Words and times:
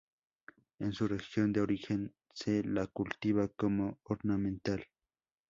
En 0.79 0.93
su 0.93 1.07
región 1.07 1.53
de 1.53 1.61
origen 1.61 2.15
se 2.33 2.63
la 2.63 2.87
cultiva 2.87 3.49
como 3.49 3.99
ornamental. 4.05 4.83